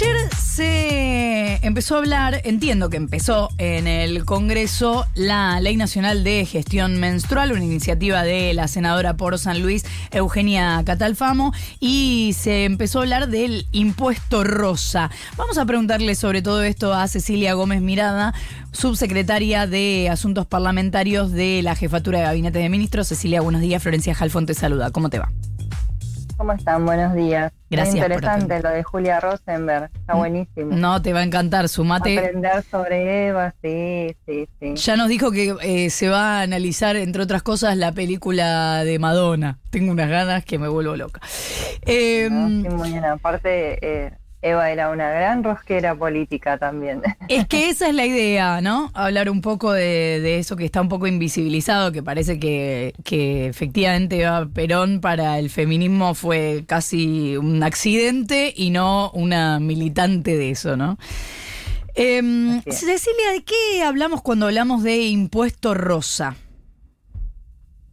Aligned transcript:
Ayer 0.00 0.30
se 0.34 1.58
empezó 1.60 1.96
a 1.96 1.98
hablar, 1.98 2.40
entiendo 2.44 2.88
que 2.88 2.96
empezó 2.96 3.50
en 3.58 3.86
el 3.86 4.24
Congreso 4.24 5.04
la 5.14 5.60
Ley 5.60 5.76
Nacional 5.76 6.24
de 6.24 6.46
Gestión 6.46 6.98
Menstrual, 6.98 7.52
una 7.52 7.64
iniciativa 7.64 8.22
de 8.22 8.54
la 8.54 8.66
senadora 8.66 9.18
por 9.18 9.38
San 9.38 9.60
Luis, 9.60 9.84
Eugenia 10.10 10.82
Catalfamo, 10.86 11.52
y 11.80 12.34
se 12.38 12.64
empezó 12.64 13.00
a 13.00 13.02
hablar 13.02 13.28
del 13.28 13.66
impuesto 13.72 14.42
rosa. 14.42 15.10
Vamos 15.36 15.58
a 15.58 15.66
preguntarle 15.66 16.14
sobre 16.14 16.40
todo 16.40 16.62
esto 16.62 16.94
a 16.94 17.06
Cecilia 17.06 17.52
Gómez 17.52 17.82
Mirada, 17.82 18.32
subsecretaria 18.72 19.66
de 19.66 20.08
Asuntos 20.10 20.46
Parlamentarios 20.46 21.30
de 21.30 21.60
la 21.62 21.76
Jefatura 21.76 22.20
de 22.20 22.24
Gabinete 22.24 22.58
de 22.58 22.70
Ministros. 22.70 23.08
Cecilia, 23.08 23.42
buenos 23.42 23.60
días. 23.60 23.82
Florencia 23.82 24.14
Jalfón 24.14 24.46
te 24.46 24.54
saluda. 24.54 24.92
¿Cómo 24.92 25.10
te 25.10 25.18
va? 25.18 25.30
¿Cómo 26.40 26.54
están? 26.54 26.86
Buenos 26.86 27.12
días. 27.12 27.52
Gracias. 27.68 27.96
Muy 27.96 28.14
interesante 28.16 28.62
lo 28.62 28.70
de 28.70 28.82
Julia 28.82 29.20
Rosenberg. 29.20 29.90
Está 29.94 30.14
buenísimo. 30.14 30.74
No, 30.74 31.02
te 31.02 31.12
va 31.12 31.20
a 31.20 31.22
encantar. 31.22 31.68
Sumate. 31.68 32.18
Aprender 32.18 32.62
sobre 32.62 33.26
Eva, 33.28 33.54
sí, 33.60 34.16
sí, 34.24 34.48
sí. 34.58 34.74
Ya 34.74 34.96
nos 34.96 35.08
dijo 35.10 35.30
que 35.32 35.54
eh, 35.60 35.90
se 35.90 36.08
va 36.08 36.38
a 36.38 36.40
analizar, 36.40 36.96
entre 36.96 37.22
otras 37.22 37.42
cosas, 37.42 37.76
la 37.76 37.92
película 37.92 38.84
de 38.84 38.98
Madonna. 38.98 39.58
Tengo 39.68 39.92
unas 39.92 40.08
ganas 40.08 40.42
que 40.46 40.58
me 40.58 40.68
vuelvo 40.68 40.96
loca. 40.96 41.20
Eh, 41.82 42.28
No, 42.30 42.48
sí, 42.48 42.74
muy 42.74 42.88
bien. 42.88 43.04
Aparte, 43.04 44.06
eh, 44.06 44.12
Eva 44.42 44.70
era 44.70 44.90
una 44.90 45.10
gran 45.10 45.44
rosquera 45.44 45.94
política 45.94 46.58
también. 46.58 47.02
Es 47.28 47.46
que 47.46 47.68
esa 47.68 47.88
es 47.88 47.94
la 47.94 48.06
idea, 48.06 48.60
¿no? 48.60 48.90
Hablar 48.94 49.30
un 49.30 49.40
poco 49.40 49.72
de, 49.72 50.20
de 50.20 50.38
eso 50.38 50.56
que 50.56 50.64
está 50.64 50.80
un 50.80 50.88
poco 50.88 51.06
invisibilizado, 51.06 51.92
que 51.92 52.02
parece 52.02 52.40
que, 52.40 52.94
que 53.04 53.46
efectivamente 53.46 54.22
Eva 54.22 54.46
Perón 54.52 55.00
para 55.00 55.38
el 55.38 55.50
feminismo 55.50 56.14
fue 56.14 56.64
casi 56.66 57.36
un 57.36 57.62
accidente 57.62 58.52
y 58.56 58.70
no 58.70 59.10
una 59.12 59.60
militante 59.60 60.36
de 60.36 60.50
eso, 60.50 60.76
¿no? 60.76 60.98
Em. 61.94 62.62
Cecilia, 62.62 63.32
¿de 63.32 63.42
qué 63.42 63.82
hablamos 63.84 64.22
cuando 64.22 64.46
hablamos 64.46 64.82
de 64.82 65.02
impuesto 65.08 65.74
rosa? 65.74 66.36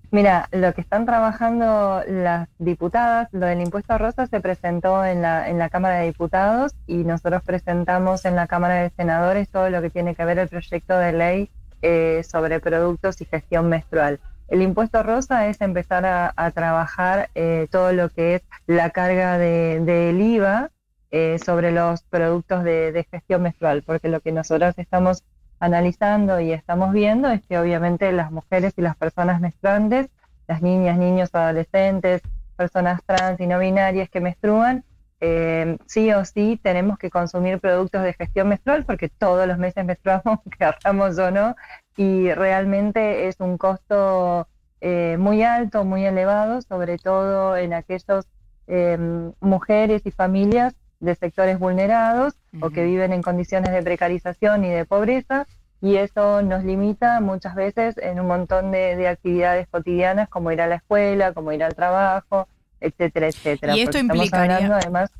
Mira, 0.09 0.47
lo 0.53 0.73
que 0.73 0.79
están 0.81 1.05
trabajando 1.05 2.01
las 2.07 2.47
diputadas, 2.59 3.27
lo 3.33 3.45
del 3.45 3.59
impuesto 3.61 3.97
rosa 3.97 4.25
se 4.25 4.39
presentó 4.39 5.03
en 5.03 5.21
la, 5.21 5.49
en 5.49 5.59
la 5.59 5.69
Cámara 5.69 5.97
de 5.99 6.05
Diputados 6.07 6.71
y 6.87 7.03
nosotros 7.03 7.43
presentamos 7.43 8.23
en 8.23 8.35
la 8.37 8.47
Cámara 8.47 8.75
de 8.75 8.89
Senadores 8.91 9.49
todo 9.49 9.69
lo 9.69 9.81
que 9.81 9.89
tiene 9.89 10.15
que 10.15 10.23
ver 10.23 10.39
el 10.39 10.47
proyecto 10.47 10.97
de 10.97 11.11
ley 11.11 11.49
eh, 11.81 12.23
sobre 12.23 12.61
productos 12.61 13.19
y 13.21 13.25
gestión 13.25 13.67
menstrual. 13.67 14.21
El 14.47 14.61
impuesto 14.61 15.03
rosa 15.03 15.47
es 15.47 15.59
empezar 15.59 16.05
a, 16.05 16.51
trabajar 16.51 17.29
eh, 17.35 17.67
todo 17.69 17.91
lo 17.91 18.07
que 18.09 18.35
es 18.35 18.41
la 18.65 18.91
carga 18.91 19.37
de- 19.37 19.81
del 19.81 20.21
IVA 20.21 20.71
eh, 21.11 21.37
sobre 21.43 21.71
los 21.73 22.03
productos 22.03 22.63
de, 22.63 22.93
de 22.93 23.03
gestión 23.03 23.41
menstrual, 23.43 23.83
porque 23.85 24.07
lo 24.07 24.21
que 24.21 24.31
nosotros 24.31 24.73
estamos 24.77 25.23
analizando 25.59 26.39
y 26.39 26.51
estamos 26.51 26.93
viendo 26.93 27.29
es 27.29 27.41
que 27.45 27.57
obviamente 27.57 28.11
las 28.11 28.31
mujeres 28.31 28.73
y 28.77 28.81
las 28.81 28.95
personas 28.95 29.41
menstruantes, 29.41 30.09
las 30.47 30.61
niñas, 30.61 30.97
niños, 30.97 31.29
adolescentes, 31.33 32.21
personas 32.55 33.01
trans 33.05 33.39
y 33.39 33.47
no 33.47 33.59
binarias 33.59 34.09
que 34.09 34.21
menstruan, 34.21 34.83
eh, 35.19 35.77
sí 35.87 36.11
o 36.13 36.25
sí 36.25 36.59
tenemos 36.61 36.99
que 36.99 37.09
consumir 37.09 37.59
productos 37.59 38.03
de 38.03 38.13
gestión 38.13 38.49
menstrual 38.49 38.85
porque 38.85 39.09
todos 39.09 39.47
los 39.47 39.57
meses 39.57 39.83
menstruamos, 39.83 40.39
querramos 40.59 41.17
o 41.17 41.31
no, 41.31 41.55
y 41.95 42.31
realmente 42.33 43.27
es 43.27 43.39
un 43.39 43.57
costo 43.57 44.47
eh, 44.81 45.17
muy 45.19 45.41
alto, 45.43 45.85
muy 45.85 46.05
elevado, 46.05 46.61
sobre 46.61 46.97
todo 46.99 47.57
en 47.57 47.73
aquellos 47.73 48.27
eh, 48.67 48.97
mujeres 49.39 50.03
y 50.05 50.11
familias 50.11 50.75
de 50.99 51.15
sectores 51.15 51.59
vulnerados 51.59 52.33
o 52.61 52.69
que 52.69 52.83
viven 52.83 53.13
en 53.13 53.21
condiciones 53.21 53.71
de 53.71 53.83
precarización 53.83 54.65
y 54.65 54.69
de 54.69 54.85
pobreza, 54.85 55.45
y 55.79 55.97
eso 55.97 56.41
nos 56.41 56.63
limita 56.63 57.19
muchas 57.21 57.53
veces 57.53 57.97
en 57.99 58.19
un 58.19 58.27
montón 58.27 58.71
de, 58.71 58.95
de 58.95 59.07
actividades 59.07 59.67
cotidianas 59.67 60.27
como 60.27 60.51
ir 60.51 60.59
a 60.61 60.67
la 60.67 60.75
escuela, 60.75 61.33
como 61.33 61.51
ir 61.51 61.63
al 61.63 61.75
trabajo, 61.75 62.47
etcétera, 62.81 63.27
etcétera. 63.27 63.75
Y 63.75 63.81
esto 63.81 63.99
implicaría- 63.99 64.55
hablando 64.55 64.75
además, 64.75 65.11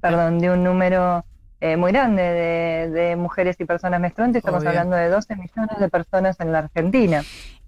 perdón, 0.00 0.38
de 0.38 0.50
un 0.50 0.62
número 0.62 1.24
eh, 1.60 1.76
muy 1.76 1.90
grande 1.90 2.22
de, 2.22 2.90
de 2.90 3.16
mujeres 3.16 3.56
y 3.58 3.64
personas 3.64 3.98
menstruantes, 4.00 4.40
estamos 4.40 4.60
Obvio. 4.60 4.70
hablando 4.70 4.94
de 4.94 5.08
12 5.08 5.34
millones 5.36 5.78
de 5.80 5.88
personas 5.88 6.38
en 6.38 6.52
la 6.52 6.58
Argentina, 6.60 7.22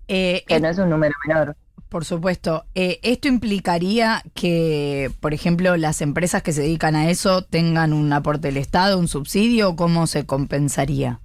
Eh, 0.06 0.44
que 0.46 0.60
no 0.60 0.68
es 0.68 0.78
un 0.78 0.88
número 0.90 1.14
menor. 1.26 1.56
Por 1.88 2.04
supuesto. 2.04 2.66
Eh, 2.74 2.98
¿Esto 3.02 3.28
implicaría 3.28 4.22
que, 4.34 5.10
por 5.20 5.32
ejemplo, 5.32 5.76
las 5.76 6.02
empresas 6.02 6.42
que 6.42 6.52
se 6.52 6.60
dedican 6.62 6.94
a 6.96 7.08
eso 7.08 7.42
tengan 7.42 7.92
un 7.94 8.12
aporte 8.12 8.48
del 8.48 8.58
Estado, 8.58 8.98
un 8.98 9.08
subsidio? 9.08 9.74
¿Cómo 9.74 10.06
se 10.06 10.26
compensaría? 10.26 11.20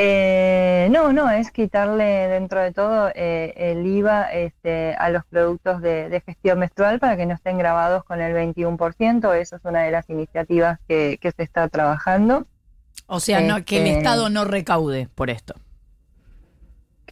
Eh, 0.00 0.88
no, 0.92 1.12
no, 1.12 1.28
es 1.28 1.50
quitarle 1.50 2.04
dentro 2.28 2.60
de 2.60 2.72
todo 2.72 3.10
eh, 3.16 3.52
el 3.56 3.84
IVA 3.84 4.32
este, 4.32 4.94
a 4.94 5.10
los 5.10 5.24
productos 5.24 5.80
de, 5.82 6.08
de 6.08 6.20
gestión 6.20 6.60
menstrual 6.60 7.00
para 7.00 7.16
que 7.16 7.26
no 7.26 7.34
estén 7.34 7.58
grabados 7.58 8.04
con 8.04 8.20
el 8.20 8.32
21%. 8.32 9.34
Eso 9.34 9.56
es 9.56 9.64
una 9.64 9.82
de 9.82 9.90
las 9.90 10.08
iniciativas 10.08 10.78
que, 10.88 11.18
que 11.20 11.32
se 11.32 11.42
está 11.42 11.68
trabajando. 11.68 12.46
O 13.06 13.18
sea, 13.18 13.40
no, 13.40 13.64
que 13.64 13.80
el 13.80 13.86
Este- 13.86 13.98
Estado 13.98 14.30
no 14.30 14.44
recaude 14.44 15.08
por 15.14 15.30
esto. 15.30 15.54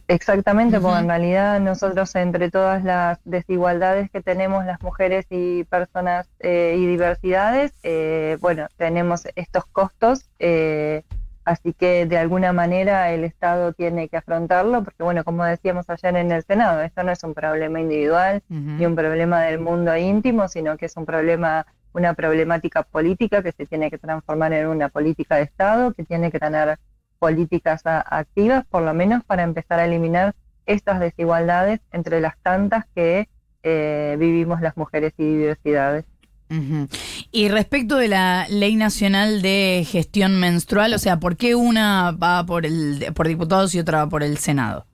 Exactamente, 0.09 0.79
porque 0.79 0.99
en 0.99 1.09
realidad 1.09 1.59
nosotros 1.59 2.15
entre 2.15 2.49
todas 2.49 2.81
las 2.83 3.19
desigualdades 3.25 4.09
que 4.09 4.21
tenemos 4.21 4.65
las 4.65 4.81
mujeres 4.81 5.25
y 5.29 5.65
personas 5.65 6.29
eh, 6.39 6.75
y 6.77 6.87
diversidades, 6.87 7.73
eh, 7.83 8.37
bueno, 8.39 8.67
tenemos 8.77 9.27
estos 9.35 9.65
costos, 9.65 10.29
eh, 10.39 11.03
así 11.43 11.73
que 11.73 12.05
de 12.05 12.17
alguna 12.17 12.53
manera 12.53 13.11
el 13.11 13.25
Estado 13.25 13.73
tiene 13.73 14.07
que 14.07 14.15
afrontarlo, 14.15 14.81
porque 14.85 15.03
bueno, 15.03 15.25
como 15.25 15.43
decíamos 15.43 15.89
ayer 15.89 16.15
en 16.15 16.31
el 16.31 16.43
Senado, 16.43 16.81
esto 16.83 17.03
no 17.03 17.11
es 17.11 17.21
un 17.25 17.33
problema 17.33 17.81
individual 17.81 18.41
ni 18.47 18.85
un 18.85 18.95
problema 18.95 19.41
del 19.41 19.59
mundo 19.59 19.95
íntimo, 19.97 20.47
sino 20.47 20.77
que 20.77 20.85
es 20.85 20.95
un 20.95 21.05
problema, 21.05 21.65
una 21.91 22.13
problemática 22.13 22.83
política 22.83 23.43
que 23.43 23.51
se 23.51 23.65
tiene 23.65 23.91
que 23.91 23.97
transformar 23.97 24.53
en 24.53 24.67
una 24.67 24.87
política 24.87 25.35
de 25.35 25.43
Estado, 25.43 25.91
que 25.91 26.05
tiene 26.05 26.31
que 26.31 26.39
tener 26.39 26.79
políticas 27.17 27.85
a- 27.85 27.99
activas, 27.99 28.65
por 28.69 28.83
lo 28.83 28.93
menos 28.93 29.23
para 29.23 29.43
empezar 29.43 29.79
a 29.79 29.85
eliminar 29.85 30.35
estas 30.65 30.99
desigualdades 30.99 31.79
entre 31.91 32.21
las 32.21 32.37
tantas 32.43 32.85
que 32.95 33.27
eh, 33.63 34.15
vivimos 34.19 34.61
las 34.61 34.77
mujeres 34.77 35.13
y 35.17 35.23
diversidades. 35.23 36.05
Ujú. 36.49 36.87
Y 37.31 37.49
respecto 37.49 37.97
de 37.97 38.07
la 38.07 38.47
Ley 38.49 38.75
Nacional 38.75 39.41
de 39.41 39.85
Gestión 39.85 40.39
Menstrual, 40.39 40.93
o 40.93 40.99
sea, 40.99 41.19
¿por 41.19 41.35
qué 41.35 41.55
una 41.55 42.11
va 42.11 42.45
por, 42.45 42.65
el, 42.65 43.11
por 43.13 43.27
diputados 43.27 43.75
y 43.75 43.79
otra 43.79 44.05
va 44.05 44.09
por 44.09 44.23
el 44.23 44.37
Senado? 44.37 44.85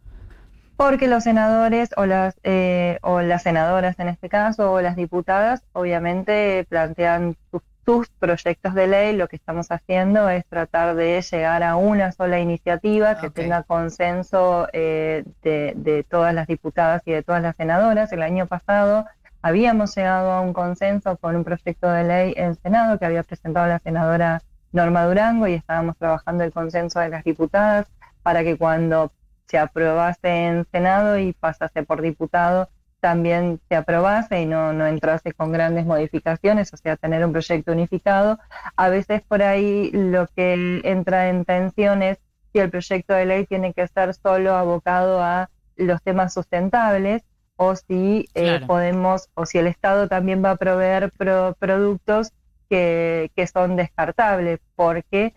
Porque 0.75 1.07
los 1.07 1.23
senadores 1.23 1.91
o 1.95 2.07
las, 2.07 2.35
eh, 2.44 2.97
o 3.03 3.22
las 3.22 3.44
senadoras 3.44 4.00
en 4.00 4.07
este 4.07 4.28
caso 4.28 4.72
o 4.72 4.81
las 4.81 4.95
diputadas 4.95 5.62
obviamente 5.73 6.66
plantean 6.67 7.38
sus, 7.51 7.62
sus 7.85 8.09
proyectos 8.09 8.73
de 8.73 8.88
ley. 8.88 9.16
Lo 9.16 9.27
que 9.27 9.35
estamos 9.35 9.71
haciendo 9.71 10.29
es 10.29 10.45
tratar 10.45 10.95
de 10.95 11.21
llegar 11.21 11.63
a 11.63 11.75
una 11.75 12.11
sola 12.11 12.39
iniciativa 12.39 13.17
que 13.19 13.27
Ok. 13.27 13.33
tenga 13.33 13.63
consenso 13.63 14.67
eh, 14.73 15.23
de, 15.41 15.73
de 15.75 16.03
todas 16.03 16.33
las 16.33 16.47
diputadas 16.47 17.01
y 17.05 17.11
de 17.11 17.23
todas 17.23 17.41
las 17.41 17.55
senadoras. 17.55 18.11
El 18.11 18.23
año 18.23 18.47
pasado 18.47 19.05
habíamos 19.41 19.95
llegado 19.95 20.31
a 20.31 20.41
un 20.41 20.53
consenso 20.53 21.17
con 21.17 21.35
un 21.35 21.44
proyecto 21.44 21.89
de 21.91 22.03
ley 22.05 22.33
en 22.38 22.55
Senado 22.55 22.97
que 22.97 23.05
había 23.05 23.23
presentado 23.23 23.67
la 23.67 23.79
senadora 23.79 24.41
Norma 24.71 25.05
Durango 25.05 25.47
y 25.47 25.53
estábamos 25.53 25.97
trabajando 25.97 26.44
el 26.44 26.51
consenso 26.51 27.00
de 27.00 27.09
las 27.09 27.23
diputadas 27.23 27.88
para 28.23 28.44
que 28.44 28.57
cuando 28.57 29.11
se 29.47 29.59
aprobase 29.59 30.29
en 30.47 30.65
Senado 30.71 31.19
y 31.19 31.33
pasase 31.33 31.83
por 31.83 32.01
diputado, 32.01 32.69
también 33.03 33.59
se 33.67 33.75
aprobase 33.75 34.41
y 34.41 34.45
no, 34.45 34.71
no 34.71 34.87
entrase 34.87 35.33
con 35.33 35.51
grandes 35.51 35.85
modificaciones, 35.85 36.73
o 36.73 36.77
sea, 36.77 36.95
tener 36.95 37.25
un 37.25 37.33
proyecto 37.33 37.73
unificado. 37.73 38.39
A 38.77 38.88
veces 38.88 39.21
por 39.27 39.44
ahí 39.44 39.91
lo 39.91 40.27
que 40.33 40.79
entra 40.85 41.27
en 41.27 41.44
tensión 41.44 42.01
es 42.01 42.17
si 42.53 42.59
el 42.59 42.69
proyecto 42.71 43.13
de 43.13 43.25
ley 43.25 43.45
tiene 43.45 43.73
que 43.73 43.85
ser 43.89 44.13
solo 44.13 44.55
abocado 44.55 45.21
a 45.21 45.50
los 45.75 46.01
temas 46.01 46.33
sustentables 46.33 47.23
o 47.57 47.75
si 47.75 48.29
eh, 48.35 48.59
Claro. 48.59 48.67
podemos, 48.67 49.27
o 49.33 49.45
si 49.45 49.57
el 49.57 49.67
Estado 49.67 50.07
también 50.07 50.41
va 50.44 50.51
a 50.51 50.56
proveer 50.56 51.11
pro- 51.17 51.56
productos 51.59 52.31
que, 52.69 53.29
que 53.35 53.47
son 53.47 53.75
descartables, 53.75 54.59
porque 54.75 55.33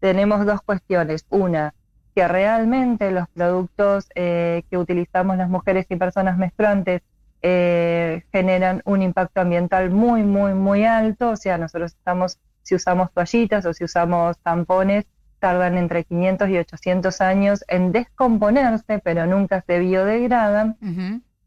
tenemos 0.00 0.46
dos 0.46 0.62
cuestiones. 0.62 1.26
Una, 1.28 1.74
que 2.14 2.26
realmente 2.26 3.10
los 3.10 3.28
productos 3.34 4.08
eh, 4.14 4.62
que 4.70 4.78
utilizamos 4.78 5.36
las 5.36 5.48
mujeres 5.50 5.86
y 5.90 5.96
personas 5.96 6.38
menstruantes 6.38 7.02
eh, 7.42 8.22
generan 8.32 8.82
un 8.84 9.02
impacto 9.02 9.40
ambiental 9.40 9.90
muy, 9.90 10.22
muy, 10.22 10.54
muy 10.54 10.84
alto. 10.84 11.30
O 11.30 11.36
sea, 11.36 11.58
nosotros 11.58 11.92
estamos, 11.92 12.38
si 12.62 12.74
usamos 12.74 13.12
toallitas 13.12 13.64
o 13.66 13.72
si 13.72 13.84
usamos 13.84 14.38
tampones, 14.38 15.06
tardan 15.38 15.78
entre 15.78 16.04
500 16.04 16.48
y 16.50 16.58
800 16.58 17.20
años 17.20 17.64
en 17.68 17.92
descomponerse, 17.92 18.98
pero 18.98 19.26
nunca 19.26 19.62
se 19.66 19.78
biodegradan. 19.78 20.76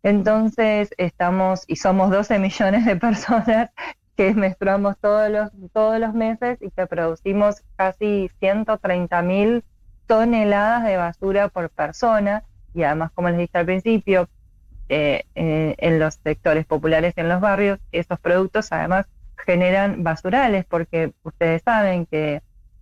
Entonces 0.02 0.90
estamos, 0.98 1.64
y 1.68 1.78
somos 1.78 2.12
12 2.12 2.40
millones 2.40 2.86
de 2.86 2.96
personas 2.98 3.70
que 4.16 4.34
menstruamos 4.34 4.98
todos 5.00 5.30
los, 5.30 5.50
todos 5.72 6.00
los 6.00 6.14
meses 6.14 6.58
y 6.62 6.70
que 6.72 6.86
producimos 6.88 7.64
casi 7.76 8.30
130 8.40 9.22
mil 9.22 9.64
toneladas 10.08 10.84
de 10.84 10.98
basura 10.98 11.48
por 11.48 11.70
persona. 11.70 12.44
Y 12.74 12.84
además, 12.84 13.12
como 13.14 13.30
les 13.30 13.38
dije 13.38 13.58
al 13.58 13.66
principio, 13.66 14.28
eh, 14.90 15.24
eh, 15.36 15.76
en 15.78 16.00
los 16.00 16.16
sectores 16.16 16.66
populares, 16.66 17.14
en 17.18 17.30
los 17.30 17.42
barrios, 17.42 17.80
esos 17.92 18.20
productos 18.20 18.72
además 18.72 19.08
generan 19.38 20.04
basurales, 20.04 20.66
porque 20.66 21.14
ustedes 21.24 21.62
saben 21.64 22.06
que, 22.06 22.42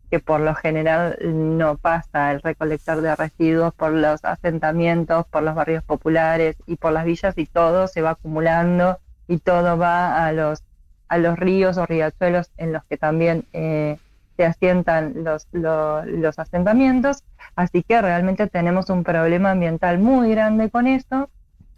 que 0.10 0.20
por 0.20 0.42
lo 0.42 0.54
general 0.56 1.18
no 1.24 1.78
pasa 1.78 2.32
el 2.32 2.42
recolector 2.42 3.02
de 3.02 3.16
residuos 3.16 3.74
por 3.74 3.92
los 3.92 4.24
asentamientos, 4.24 5.26
por 5.28 5.44
los 5.44 5.56
barrios 5.56 5.84
populares 5.84 6.56
y 6.68 6.76
por 6.76 6.92
las 6.92 7.06
villas 7.06 7.38
y 7.38 7.46
todo 7.46 7.88
se 7.88 8.02
va 8.02 8.12
acumulando 8.12 9.00
y 9.28 9.40
todo 9.40 9.78
va 9.78 10.26
a 10.26 10.32
los 10.32 10.64
a 11.12 11.18
los 11.18 11.38
ríos 11.38 11.78
o 11.78 11.86
riachuelos 11.86 12.52
en 12.56 12.72
los 12.72 12.86
que 12.86 12.96
también 12.96 13.44
eh, 13.52 13.98
se 14.38 14.46
asientan 14.46 15.26
los, 15.26 15.46
los 15.52 16.40
asentamientos. 16.40 17.26
Así 17.58 17.84
que 17.84 18.02
realmente 18.02 18.48
tenemos 18.48 18.90
un 18.90 19.04
problema 19.04 19.52
ambiental 19.52 20.00
muy 20.00 20.32
grande 20.32 20.70
con 20.70 20.88
esto, 20.88 21.30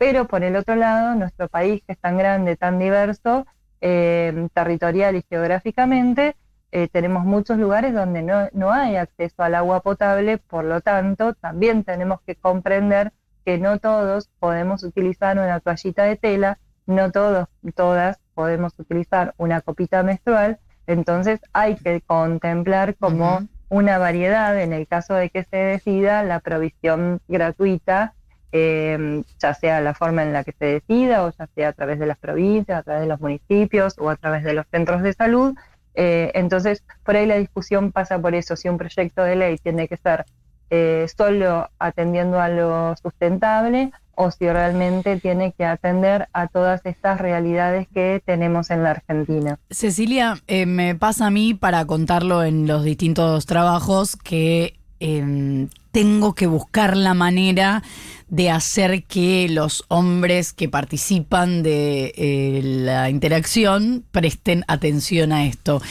pero 0.04 0.28
por 0.28 0.44
el 0.44 0.58
otro 0.58 0.76
lado, 0.76 1.16
nuestro 1.16 1.48
país, 1.48 1.82
que 1.88 1.94
es 1.94 1.98
tan 1.98 2.18
grande, 2.18 2.58
tan 2.58 2.78
diverso, 2.78 3.48
eh, 3.80 4.50
territorial 4.54 5.16
y 5.16 5.24
geográficamente, 5.30 6.36
eh, 6.74 6.90
tenemos 6.90 7.24
muchos 7.24 7.58
lugares 7.58 7.94
donde 7.94 8.22
no, 8.22 8.50
no 8.52 8.74
hay 8.74 8.98
acceso 8.98 9.44
al 9.44 9.56
agua 9.56 9.80
potable, 9.80 10.40
por 10.40 10.66
lo 10.66 10.82
tanto, 10.82 11.36
también 11.36 11.86
tenemos 11.86 12.20
que 12.28 12.36
comprender 12.36 13.14
que 13.46 13.58
no 13.58 13.80
todos 13.80 14.30
podemos 14.40 14.84
utilizar 14.84 15.38
una 15.38 15.62
toallita 15.62 16.04
de 16.04 16.18
tela, 16.18 16.60
no 16.86 17.10
todos, 17.10 17.48
todas 17.74 18.20
podemos 18.34 18.78
utilizar 18.80 19.34
una 19.38 19.62
copita 19.62 20.04
menstrual, 20.04 20.60
entonces 20.86 21.40
hay 21.54 21.76
que 21.76 22.02
contemplar 22.02 22.98
como 22.98 23.48
una 23.70 24.00
variedad, 24.00 24.62
en 24.62 24.74
el 24.74 24.86
caso 24.86 25.14
de 25.14 25.30
que 25.30 25.46
se 25.46 25.56
decida, 25.56 26.24
la 26.24 26.42
provisión 26.42 27.22
gratuita, 27.30 28.16
eh, 28.54 29.24
ya 29.40 29.54
sea 29.56 29.82
la 29.82 29.96
forma 29.96 30.22
en 30.24 30.32
la 30.32 30.44
que 30.44 30.54
se 30.54 30.66
decida, 30.66 31.26
o 31.26 31.32
ya 31.32 31.48
sea 31.56 31.70
a 31.70 31.74
través 31.74 32.00
de 32.00 32.06
las 32.06 32.20
provincias, 32.20 32.80
a 32.80 32.84
través 32.84 33.02
de 33.02 33.08
los 33.08 33.20
municipios 33.20 33.96
o 33.98 34.10
a 34.10 34.16
través 34.16 34.44
de 34.44 34.54
los 34.54 34.66
centros 34.72 35.02
de 35.02 35.14
salud. 35.14 35.56
Eh, 35.96 36.32
entonces, 36.36 36.84
por 37.04 37.16
ahí 37.16 37.26
la 37.26 37.38
discusión 37.38 37.92
pasa 37.92 38.20
por 38.20 38.36
eso, 38.36 38.56
si 38.56 38.70
un 38.70 38.78
proyecto 38.78 39.24
de 39.24 39.36
ley 39.36 39.58
tiene 39.58 39.88
que 39.88 39.98
ser 39.98 40.26
eh, 40.70 41.08
solo 41.18 41.70
atendiendo 41.80 42.40
a 42.40 42.48
lo 42.48 42.96
sustentable 42.98 43.92
o 44.16 44.30
si 44.30 44.48
realmente 44.48 45.20
tiene 45.20 45.52
que 45.52 45.66
atender 45.66 46.28
a 46.34 46.48
todas 46.48 46.86
estas 46.86 47.20
realidades 47.20 47.88
que 47.92 48.22
tenemos 48.24 48.70
en 48.70 48.84
la 48.84 48.92
Argentina. 48.92 49.60
Cecilia, 49.72 50.36
eh, 50.46 50.68
me 50.68 50.94
pasa 50.94 51.28
a 51.28 51.32
mí 51.32 51.56
para 51.56 51.86
contarlo 51.86 52.44
en 52.44 52.68
los 52.68 52.84
distintos 52.84 53.48
trabajos 53.48 54.16
que 54.16 54.76
em, 55.00 55.70
tengo 55.92 56.34
que 56.34 56.48
buscar 56.48 56.98
la 56.98 57.14
manera 57.14 57.84
de 58.34 58.50
hacer 58.50 59.04
que 59.04 59.48
los 59.48 59.86
hombres 59.90 60.54
que 60.54 60.68
participan 60.68 61.62
de 61.62 62.16
eh, 62.18 62.62
la 62.64 63.12
interacción 63.12 64.06
presten 64.10 64.66
atención 64.68 65.32
a 65.32 65.46
esto. 65.46 65.84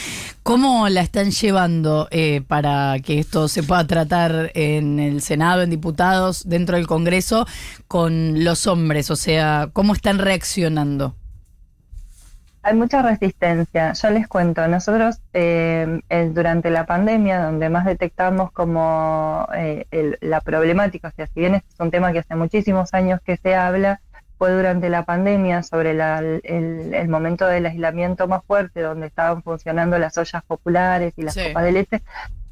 ¿Cómo 0.43 0.89
la 0.89 1.03
están 1.03 1.31
llevando 1.31 2.09
eh, 2.11 2.43
para 2.49 2.99
que 2.99 3.21
esto 3.21 3.47
se 3.47 3.63
pueda 3.63 3.87
tratar 3.87 4.51
en 4.57 4.99
el 4.99 5.23
Senado, 5.23 5.63
en 5.63 5.71
diputados, 5.71 6.43
dentro 6.45 6.77
del 6.77 6.89
Congreso, 6.89 7.47
con 7.87 8.43
los 8.43 8.67
hombres? 8.67 9.13
O 9.13 9.17
sea, 9.17 9.71
¿cómo 9.73 9.93
están 9.93 10.19
reaccionando? 10.19 11.15
Hay 12.65 12.75
mucha 12.75 13.03
resistencia. 13.03 13.93
Yo 13.93 14.11
les 14.11 14.29
cuento, 14.29 14.67
nosotros 14.69 15.21
eh, 15.33 16.01
durante 16.33 16.71
la 16.71 16.87
pandemia, 16.87 17.43
donde 17.43 17.69
más 17.69 17.85
detectamos 17.85 18.53
como 18.53 19.49
eh, 19.53 19.87
la 20.21 20.41
problemática, 20.41 21.09
o 21.09 21.11
sea, 21.11 21.27
si 21.27 21.41
bien 21.41 21.57
este 21.57 21.69
es 21.73 21.81
un 21.81 21.91
tema 21.91 22.13
que 22.13 22.21
hace 22.21 22.37
muchísimos 22.37 22.95
años 22.95 23.21
que 23.25 23.37
se 23.37 23.57
habla, 23.57 24.01
fue 24.39 24.53
durante 24.53 24.91
la 24.91 25.05
pandemia 25.05 25.65
sobre 25.65 25.91
el, 25.91 27.09
momento 27.09 27.47
del 27.47 27.67
aislamiento 27.67 28.29
más 28.29 28.45
fuerte, 28.45 28.81
donde 28.81 29.09
estaban 29.09 29.43
funcionando 29.43 29.99
las 29.99 30.17
ollas 30.19 30.45
populares 30.45 31.15
y 31.17 31.23
las 31.23 31.37
copas 31.37 31.65
de 31.65 31.73
leche, 31.73 32.03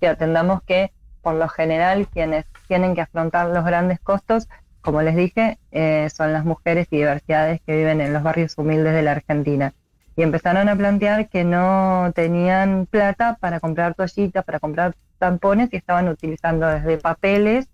que 0.01 0.09
atendamos 0.09 0.63
que, 0.63 0.93
por 1.23 1.35
lo 1.35 1.49
general, 1.49 2.09
quienes 2.09 2.47
tienen 2.67 2.95
que 2.97 3.01
afrontar 3.01 3.49
los 3.49 3.65
grandes 3.65 4.01
costos, 4.01 4.49
como 4.81 5.03
les 5.03 5.15
dije, 5.15 5.59
eh, 5.71 6.09
son 6.13 6.33
las 6.33 6.45
mujeres 6.45 6.89
y 6.91 6.97
diversidades 6.97 7.61
que 7.61 7.77
viven 7.77 8.01
en 8.01 8.13
los 8.13 8.23
barrios 8.23 8.57
humildes 8.57 8.95
de 8.95 9.03
la 9.03 9.13
Argentina 9.13 9.73
y 10.21 10.23
empezaron 10.23 10.69
a 10.69 10.77
plantear 10.77 11.31
que 11.31 11.45
no 11.45 12.13
tenían 12.15 12.85
plata 12.85 13.39
para 13.41 13.59
comprar 13.59 13.95
toallitas, 13.95 14.45
para 14.45 14.61
comprar 14.61 14.95
tampones 15.17 15.73
y 15.73 15.77
estaban 15.77 16.11
utilizando 16.11 16.67
desde 16.67 16.99
papeles 16.99 17.71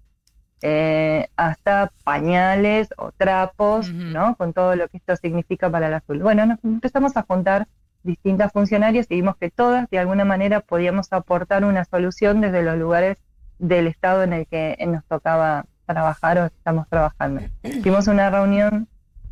eh, 0.62 1.26
hasta 1.34 1.90
pañales 2.04 2.88
o 2.98 3.10
trapos, 3.10 3.92
¿no? 3.92 4.36
Con 4.36 4.52
todo 4.52 4.76
lo 4.76 4.86
que 4.86 4.98
esto 4.98 5.16
significa 5.16 5.68
para 5.68 5.90
la 5.90 5.98
salud. 6.06 6.22
Bueno, 6.22 6.46
nos 6.46 6.62
empezamos 6.62 7.16
a 7.16 7.22
juntar 7.22 7.66
distintas 8.04 8.52
funcionarias 8.52 9.06
y 9.10 9.16
vimos 9.16 9.36
que 9.38 9.50
todas 9.50 9.90
de 9.90 9.98
alguna 9.98 10.24
manera 10.24 10.60
podíamos 10.60 11.12
aportar 11.12 11.64
una 11.64 11.84
solución 11.84 12.40
desde 12.40 12.62
los 12.62 12.78
lugares 12.78 13.18
del 13.58 13.88
estado 13.88 14.22
en 14.22 14.32
el 14.32 14.46
que 14.46 14.78
nos 14.86 15.04
tocaba 15.06 15.66
trabajar 15.84 16.38
o 16.38 16.46
estamos 16.46 16.88
trabajando. 16.88 17.40
Hicimos 17.64 18.06
una 18.06 18.30
reunión 18.30 18.86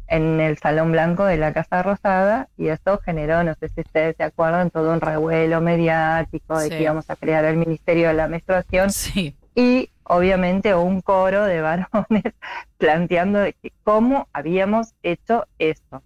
en 0.06 0.40
el 0.40 0.58
Salón 0.58 0.92
Blanco 0.92 1.24
de 1.24 1.36
la 1.36 1.52
Casa 1.52 1.82
Rosada 1.82 2.48
y 2.56 2.68
esto 2.68 2.98
generó, 3.04 3.42
no 3.42 3.54
sé 3.54 3.68
si 3.68 3.80
ustedes 3.80 4.16
se 4.16 4.22
acuerdan, 4.22 4.70
todo 4.70 4.92
un 4.92 5.00
revuelo 5.00 5.60
mediático 5.60 6.58
de 6.58 6.70
que 6.70 6.82
íbamos 6.82 7.08
a 7.10 7.16
crear 7.16 7.44
el 7.44 7.56
Ministerio 7.56 8.08
de 8.08 8.14
la 8.14 8.28
Menstruación 8.28 8.90
y 9.54 9.90
obviamente 10.04 10.74
un 10.74 11.00
coro 11.00 11.44
de 11.44 11.60
varones 11.60 12.24
planteando 12.78 13.38
de 13.38 13.54
que 13.54 13.72
cómo 13.82 14.28
habíamos 14.32 14.94
hecho 15.02 15.46
esto. 15.58 16.02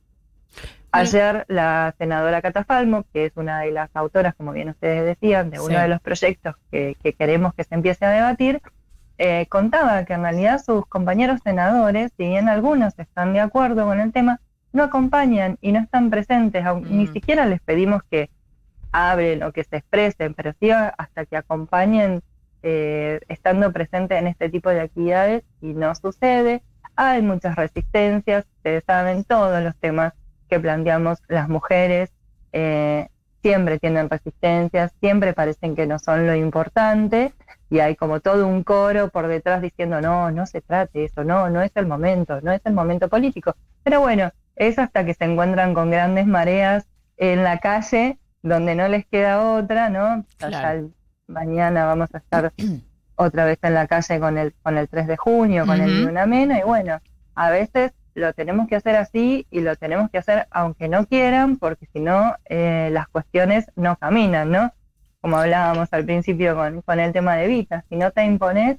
Ayer 0.91 1.45
la 1.49 1.95
senadora 1.99 2.41
Catafalmo, 2.41 3.05
que 3.12 3.27
es 3.27 3.33
una 3.37 3.61
de 3.61 3.73
las 3.73 3.91
autoras, 3.95 4.35
como 4.35 4.53
bien 4.53 4.71
ustedes 4.71 5.05
decían, 5.05 5.50
de 5.50 5.61
uno 5.61 5.79
de 5.79 5.89
los 5.89 6.00
proyectos 6.00 6.56
que 6.71 7.15
queremos 7.19 7.53
que 7.55 7.65
se 7.65 7.75
empiece 7.75 8.06
a 8.06 8.11
debatir, 8.11 8.62
eh, 9.19 9.47
contaba 9.49 10.05
que 10.05 10.12
en 10.12 10.23
realidad 10.23 10.62
sus 10.65 10.87
compañeros 10.87 11.41
senadores, 11.43 12.12
si 12.17 12.29
bien 12.29 12.49
algunos 12.49 12.97
están 12.99 13.32
de 13.32 13.41
acuerdo 13.41 13.85
con 13.85 14.00
el 14.00 14.12
tema, 14.12 14.41
no 14.73 14.85
acompañan 14.85 15.59
y 15.61 15.73
no 15.73 15.81
están 15.81 16.09
presentes, 16.09 16.65
ni 16.88 17.05
mm. 17.05 17.12
siquiera 17.12 17.44
les 17.47 17.61
pedimos 17.61 18.03
que 18.11 18.31
hablen 18.93 19.42
o 19.42 19.52
que 19.52 19.64
se 19.64 19.78
expresen, 19.78 20.35
pero 20.35 20.52
sí 20.61 20.71
hasta 20.71 21.26
que 21.26 21.37
acompañen 21.37 22.23
eh, 22.62 23.21
estando 23.28 23.73
presentes 23.73 24.19
en 24.19 24.28
este 24.28 24.49
tipo 24.50 24.71
de 24.71 24.83
actividades 24.83 25.42
y 25.61 25.75
no 25.75 25.95
sucede. 25.97 26.62
Hay 26.95 27.21
muchas 27.23 27.57
resistencias, 27.57 28.47
ustedes 28.59 28.85
saben 28.87 29.25
todos 29.25 29.62
los 29.62 29.75
temas 29.76 30.12
que 30.49 30.61
planteamos 30.61 31.19
las 31.28 31.49
mujeres, 31.49 32.11
eh, 32.52 33.09
siempre 33.42 33.78
tienen 33.78 34.09
resistencias, 34.09 34.92
siempre 35.00 35.33
parecen 35.33 35.75
que 35.75 35.87
no 35.87 35.99
son 35.99 36.26
lo 36.26 36.35
importante 36.35 37.33
y 37.70 37.80
hay 37.80 37.96
como 37.96 38.20
todo 38.20 38.46
un 38.46 38.64
coro 38.64 39.08
por 39.08 39.26
detrás 39.26 39.60
diciendo 39.60 40.00
no, 40.00 40.30
no 40.30 40.46
se 40.46 40.60
trate 40.60 41.04
eso, 41.04 41.25
no, 41.25 41.50
no 41.50 41.62
es 41.62 41.72
el 41.75 41.87
momento, 41.87 42.40
no 42.40 42.52
es 42.52 42.60
el 42.64 42.72
momento 42.72 43.08
político. 43.08 43.54
Pero 43.82 44.00
bueno, 44.00 44.30
es 44.56 44.78
hasta 44.78 45.04
que 45.04 45.14
se 45.14 45.25
encuentran 45.25 45.75
con 45.75 45.90
grandes 45.90 46.26
mareas 46.26 46.87
en 47.16 47.44
la 47.44 47.58
calle 47.58 48.18
donde 48.42 48.75
no 48.75 48.88
les 48.88 49.06
queda 49.06 49.52
otra, 49.52 49.90
¿no? 49.90 50.25
mañana 51.26 51.84
vamos 51.84 52.14
a 52.14 52.18
estar 52.18 52.52
otra 53.16 53.44
vez 53.44 53.58
en 53.62 53.75
la 53.75 53.87
calle 53.87 54.18
con 54.20 54.38
el, 54.38 54.54
con 54.62 54.78
el 54.78 54.88
3 54.88 55.06
de 55.06 55.16
junio, 55.16 55.66
con 55.66 55.80
el 55.80 56.04
Luna 56.04 56.26
Mena, 56.26 56.58
y 56.58 56.62
bueno, 56.62 57.00
a 57.34 57.50
veces 57.50 57.92
lo 58.14 58.32
tenemos 58.32 58.68
que 58.68 58.76
hacer 58.76 58.96
así 58.96 59.46
y 59.50 59.60
lo 59.60 59.76
tenemos 59.76 60.10
que 60.10 60.18
hacer 60.18 60.46
aunque 60.50 60.88
no 60.88 61.06
quieran, 61.06 61.56
porque 61.56 61.87
si 61.92 62.00
no, 62.00 62.34
eh, 62.46 62.88
las 62.92 63.08
cuestiones 63.08 63.70
no 63.76 63.96
caminan, 63.96 64.50
¿no? 64.50 64.72
Como 65.20 65.37
hablábamos 65.37 65.88
al 65.92 66.04
principio 66.04 66.54
con, 66.54 66.82
con 66.82 67.00
el 67.00 67.12
tema 67.12 67.37
de 67.37 67.48
Vita, 67.48 67.84
si 67.88 67.96
no 67.96 68.10
te 68.12 68.25
impones, 68.25 68.78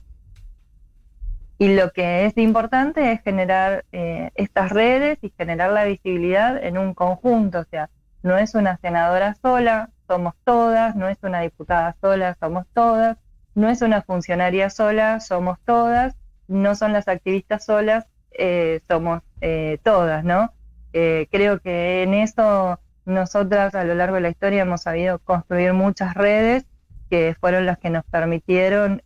y 1.62 1.75
lo 1.75 1.91
que 1.91 2.25
es 2.25 2.38
importante 2.38 3.12
es 3.12 3.22
generar 3.22 3.84
eh, 3.91 4.31
estas 4.36 4.72
redes 4.72 5.17
y 5.22 5.34
generar 5.38 5.74
la 5.74 5.84
visibilidad 5.84 6.63
en 6.63 6.77
un 6.77 6.93
conjunto, 6.93 7.60
o 7.60 7.65
sea, 7.65 7.89
no 8.24 8.38
es 8.38 8.55
una 8.55 8.77
senadora 8.77 9.36
sola, 9.41 9.89
somos 10.08 10.36
todas, 10.46 10.96
no 10.96 11.10
es 11.10 11.17
una 11.22 11.41
diputada 11.41 11.98
sola, 12.00 12.38
somos 12.39 12.65
todas, 12.74 13.17
no 13.55 13.69
es 13.69 13.81
una 13.81 14.01
funcionaria 14.01 14.69
sola, 14.69 15.19
somos 15.19 15.60
todas, 15.65 16.15
no 16.48 16.75
son 16.75 16.93
las 16.93 17.10
activistas 17.10 17.65
solas, 17.65 18.05
eh, 18.31 18.79
somos 18.88 19.22
eh, 19.41 19.79
todas, 19.84 20.24
¿no? 20.24 20.53
Creo 20.91 21.60
que 21.60 22.03
en 22.03 22.13
eso 22.15 22.79
nosotras 23.10 23.75
a 23.75 23.84
lo 23.84 23.96
largo 23.96 24.16
de 24.16 24.22
la 24.22 24.30
historia 24.30 24.62
hemos 24.62 24.82
sabido 24.82 25.20
construir 25.20 25.74
muchas 25.74 26.13
redes 26.13 26.66
que 27.10 27.36
fueron 27.39 27.66
las 27.66 27.78
que 27.80 27.89
nos 27.89 28.06
permitieron 28.06 29.01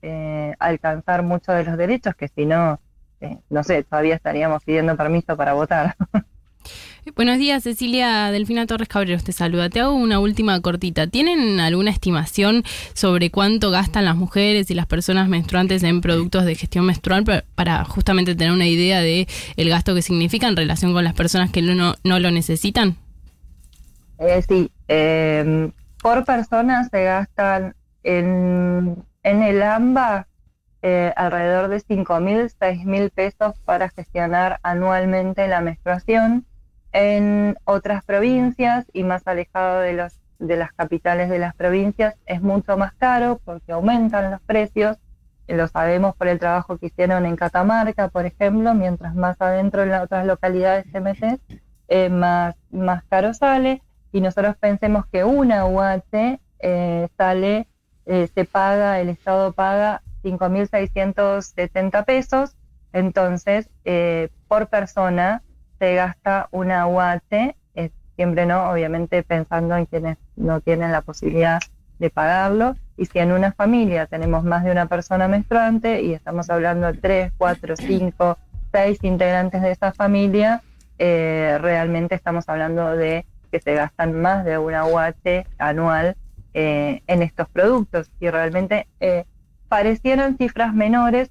alcanzar 0.59 1.23
muchos 1.23 1.55
de 1.55 1.63
los 1.63 1.77
derechos 1.77 2.15
que 2.15 2.27
si 2.27 2.45
no, 2.45 2.79
no 3.49 3.63
sé, 3.63 3.83
todavía 3.83 4.15
estaríamos 4.15 4.63
pidiendo 4.63 4.95
permiso 4.97 5.37
para 5.37 5.53
votar. 5.53 5.95
Buenos 7.15 7.37
días, 7.37 7.63
Cecilia 7.63 8.31
Delfina 8.31 8.65
Torres 8.65 8.87
Cabreros 8.87 9.25
te 9.25 9.33
saluda. 9.33 9.69
Te 9.69 9.81
hago 9.81 9.93
una 9.93 10.19
última 10.19 10.59
cortita. 10.61 11.05
¿Tienen 11.07 11.59
alguna 11.59 11.91
estimación 11.91 12.63
sobre 12.93 13.29
cuánto 13.29 13.71
gastan 13.71 14.05
las 14.05 14.15
mujeres 14.15 14.71
y 14.71 14.73
las 14.73 14.85
personas 14.85 15.27
menstruantes 15.27 15.83
en 15.83 15.99
productos 15.99 16.45
de 16.45 16.55
gestión 16.55 16.85
menstrual 16.85 17.43
para 17.55 17.83
justamente 17.83 18.35
tener 18.35 18.53
una 18.53 18.67
idea 18.67 19.01
de 19.01 19.27
el 19.57 19.69
gasto 19.69 19.93
que 19.93 20.01
significa 20.01 20.47
en 20.47 20.55
relación 20.55 20.93
con 20.93 21.03
las 21.03 21.13
personas 21.13 21.51
que 21.51 21.61
no, 21.61 21.95
no 22.03 22.19
lo 22.19 22.31
necesitan? 22.31 22.95
Eh, 24.25 24.41
sí, 24.41 24.71
em, 24.87 25.73
por 26.01 26.23
persona 26.23 26.85
se 26.85 27.03
gastan 27.03 27.75
en, 28.03 29.03
en 29.21 29.43
el 29.43 29.61
AMBA 29.61 30.27
eh, 30.81 31.11
alrededor 31.17 31.67
de 31.67 31.81
5 31.81 32.21
mil, 32.21 32.49
6 32.49 32.85
mil 32.85 33.09
pesos 33.09 33.59
para 33.65 33.89
gestionar 33.89 34.61
anualmente 34.63 35.45
la 35.49 35.59
menstruación. 35.59 36.45
En 36.93 37.57
otras 37.65 38.05
provincias 38.05 38.85
y 38.93 39.03
más 39.03 39.27
alejado 39.27 39.81
de, 39.81 39.91
los, 39.91 40.13
de 40.39 40.55
las 40.55 40.71
capitales 40.71 41.29
de 41.29 41.39
las 41.39 41.53
provincias 41.53 42.15
es 42.25 42.41
mucho 42.41 42.77
más 42.77 42.93
caro 42.93 43.41
porque 43.43 43.73
aumentan 43.73 44.31
los 44.31 44.41
precios. 44.41 44.97
Lo 45.49 45.67
sabemos 45.67 46.15
por 46.15 46.29
el 46.29 46.39
trabajo 46.39 46.77
que 46.77 46.85
hicieron 46.85 47.25
en 47.25 47.35
Catamarca, 47.35 48.07
por 48.07 48.25
ejemplo, 48.25 48.73
mientras 48.73 49.15
más 49.15 49.35
adentro 49.41 49.83
en 49.83 49.89
las 49.89 50.03
otras 50.03 50.25
localidades 50.25 50.85
se 50.93 51.01
meten, 51.01 51.41
eh, 51.89 52.07
más, 52.07 52.55
más 52.71 53.03
caro 53.09 53.33
sale. 53.33 53.81
Y 54.13 54.21
nosotros 54.21 54.55
pensemos 54.57 55.07
que 55.07 55.23
una 55.23 55.65
UH 55.65 56.39
eh, 56.59 57.07
sale, 57.17 57.67
eh, 58.05 58.29
se 58.33 58.45
paga, 58.45 58.99
el 58.99 59.09
Estado 59.09 59.53
paga 59.53 60.03
5.670 60.23 62.05
pesos, 62.05 62.55
entonces 62.93 63.69
eh, 63.85 64.29
por 64.47 64.67
persona 64.67 65.41
se 65.79 65.95
gasta 65.95 66.47
una 66.51 66.87
UH, 66.87 67.55
siempre 68.15 68.45
no, 68.45 68.69
obviamente 68.69 69.23
pensando 69.23 69.75
en 69.75 69.87
quienes 69.87 70.17
no 70.35 70.61
tienen 70.61 70.91
la 70.91 71.01
posibilidad 71.01 71.59
de 71.97 72.11
pagarlo, 72.11 72.75
y 72.95 73.07
si 73.07 73.17
en 73.17 73.31
una 73.31 73.51
familia 73.53 74.05
tenemos 74.05 74.43
más 74.43 74.63
de 74.63 74.69
una 74.69 74.85
persona 74.85 75.27
menstruante 75.27 76.03
y 76.03 76.13
estamos 76.13 76.51
hablando 76.51 76.85
de 76.85 76.99
3, 76.99 77.31
4, 77.35 77.75
5, 77.77 78.37
6 78.71 78.99
integrantes 79.01 79.63
de 79.63 79.71
esa 79.71 79.91
familia, 79.91 80.61
realmente 80.99 82.13
estamos 82.13 82.47
hablando 82.47 82.95
de 82.95 83.25
que 83.53 83.61
se 83.61 83.75
gastan 83.75 84.19
más 84.19 84.45
de 84.45 84.57
una 84.57 84.85
UH 84.87 85.45
anual 85.59 86.17
eh, 86.55 87.03
en 87.05 87.21
estos 87.21 87.47
productos 87.49 88.09
y 88.19 88.31
realmente 88.31 88.87
parecieron 89.69 90.37
cifras 90.37 90.73
menores, 90.73 91.29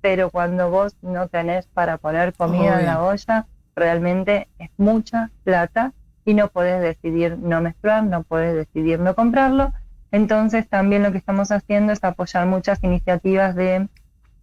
pero 0.00 0.30
cuando 0.30 0.70
vos 0.70 0.96
no 1.02 1.28
tenés 1.28 1.66
para 1.66 1.98
poner 1.98 2.32
comida 2.32 2.80
en 2.80 2.86
la 2.86 3.02
olla, 3.02 3.46
realmente 3.76 4.48
es 4.58 4.70
mucha 4.78 5.30
plata 5.44 5.92
y 6.24 6.32
no 6.32 6.48
podés 6.48 6.80
decidir 6.80 7.36
no 7.38 7.60
menstruar, 7.60 8.04
no 8.04 8.22
podés 8.22 8.54
decidir 8.54 8.98
no 8.98 9.14
comprarlo. 9.14 9.72
Entonces 10.10 10.68
también 10.68 11.02
lo 11.02 11.12
que 11.12 11.18
estamos 11.18 11.50
haciendo 11.50 11.92
es 11.92 12.02
apoyar 12.02 12.46
muchas 12.46 12.82
iniciativas 12.82 13.54
de 13.54 13.88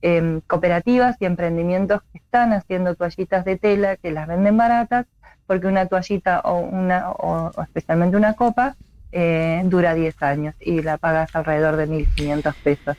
em, 0.01 0.41
cooperativas 0.41 1.17
y 1.19 1.25
emprendimientos 1.25 2.01
que 2.11 2.19
están 2.19 2.53
haciendo 2.53 2.95
toallitas 2.95 3.45
de 3.45 3.57
tela 3.57 3.97
que 3.97 4.11
las 4.11 4.27
venden 4.27 4.57
baratas, 4.57 5.07
porque 5.49 5.65
una 5.65 5.87
toallita 5.87 6.41
o, 6.41 6.59
una, 6.59 7.09
o, 7.09 7.51
especialmente 7.63 8.15
una 8.15 8.35
copa 8.35 8.75
eh, 9.11 9.63
dura 9.65 9.95
10 9.95 10.21
años 10.21 10.53
y 10.59 10.83
la 10.83 10.99
pagas 10.99 11.35
alrededor 11.35 11.75
de 11.75 11.87
1.500 11.89 12.53
pesos. 12.63 12.95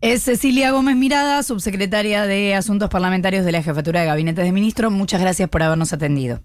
Es 0.00 0.24
Cecilia 0.24 0.72
Gómez 0.72 0.96
Mirada, 0.96 1.40
subsecretaria 1.44 2.26
de 2.26 2.56
Asuntos 2.56 2.90
Parlamentarios 2.90 3.44
de 3.44 3.52
la 3.52 3.62
Jefatura 3.62 4.00
de 4.00 4.06
Gabinete 4.06 4.42
de 4.42 4.50
Ministros. 4.50 4.90
Muchas 4.90 5.20
gracias 5.20 5.48
por 5.48 5.62
habernos 5.62 5.92
atendido. 5.92 6.40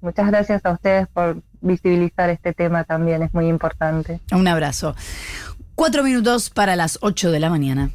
Muchas 0.00 0.28
gracias 0.28 0.64
a 0.64 0.70
ustedes 0.70 1.08
por 1.08 1.42
visibilizar 1.60 2.30
este 2.30 2.52
tema 2.52 2.84
también, 2.84 3.24
es 3.24 3.34
muy 3.34 3.48
importante. 3.48 4.20
Un 4.30 4.46
abrazo. 4.46 4.94
Cuatro 5.74 6.04
minutos 6.04 6.50
para 6.50 6.76
las 6.76 7.00
ocho 7.02 7.32
de 7.32 7.40
la 7.40 7.50
mañana. 7.50 7.90